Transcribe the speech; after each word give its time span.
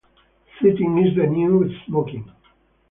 Sitting 0.59 0.97
is 1.05 1.15
the 1.15 1.27
new 1.27 1.69
smoking. 1.85 2.31